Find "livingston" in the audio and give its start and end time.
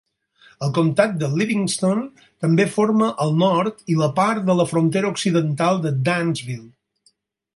1.41-1.99